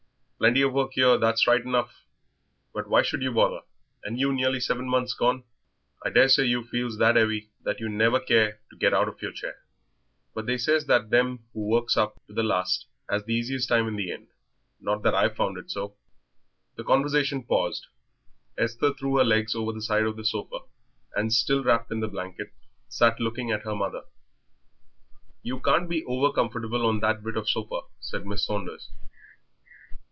"Plenty 0.41 0.63
of 0.63 0.73
work 0.73 0.93
here, 0.93 1.19
that's 1.19 1.45
right 1.45 1.61
enough. 1.63 2.01
But 2.73 2.89
why 2.89 3.03
should 3.03 3.21
you 3.21 3.31
bother, 3.31 3.61
and 4.03 4.19
you 4.19 4.33
nearly 4.33 4.59
seven 4.59 4.89
months 4.89 5.13
gone? 5.13 5.43
I 6.03 6.09
daresay 6.09 6.45
you 6.45 6.63
feels 6.63 6.97
that 6.97 7.15
'eavy 7.15 7.51
that 7.63 7.79
you 7.79 7.87
never 7.89 8.19
care 8.19 8.59
to 8.71 8.75
get 8.75 8.91
out 8.91 9.07
of 9.07 9.21
your 9.21 9.31
chair. 9.33 9.61
But 10.33 10.47
they 10.47 10.57
says 10.57 10.87
that 10.87 11.11
them 11.11 11.45
who 11.53 11.67
works 11.67 11.95
up 11.95 12.15
to 12.25 12.33
the 12.33 12.41
last 12.41 12.87
'as 13.07 13.23
the 13.25 13.35
easiest 13.35 13.69
time 13.69 13.87
in 13.87 13.97
the 13.97 14.11
end. 14.11 14.29
Not 14.79 15.03
that 15.03 15.13
I've 15.13 15.35
found 15.35 15.59
it 15.59 15.69
so." 15.69 15.93
The 16.75 16.83
conversation 16.85 17.43
paused. 17.43 17.85
Esther 18.57 18.95
threw 18.95 19.17
her 19.17 19.23
legs 19.23 19.53
over 19.53 19.71
the 19.71 19.81
side 19.83 20.05
of 20.05 20.15
the 20.17 20.25
sofa, 20.25 20.61
and 21.15 21.31
still 21.31 21.63
wrapped 21.63 21.91
in 21.91 21.99
the 21.99 22.07
blanket, 22.07 22.51
sat 22.89 23.19
looking 23.19 23.51
at 23.51 23.61
her 23.61 23.75
mother. 23.75 24.05
"You 25.43 25.59
can't 25.59 25.87
be 25.87 26.03
over 26.05 26.33
comfortable 26.33 26.83
on 26.87 26.99
that 27.01 27.23
bit 27.23 27.37
of 27.37 27.47
sofa," 27.47 27.81
said 27.99 28.23
Mrs. 28.23 28.39
Saunders. 28.39 28.89